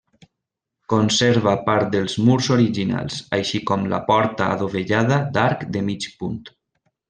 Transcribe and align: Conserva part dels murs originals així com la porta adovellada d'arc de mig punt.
Conserva 0.93 1.53
part 1.67 1.91
dels 1.97 2.15
murs 2.29 2.49
originals 2.57 3.19
així 3.39 3.61
com 3.73 3.85
la 3.93 4.01
porta 4.11 4.49
adovellada 4.57 5.21
d'arc 5.39 5.71
de 5.77 5.89
mig 5.93 6.13
punt. 6.25 6.45